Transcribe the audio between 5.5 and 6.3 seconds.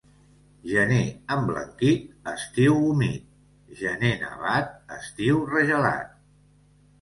regelat.